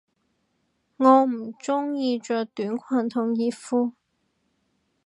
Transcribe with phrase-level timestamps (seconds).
[0.97, 3.91] 我唔鍾意着短裙同熱褲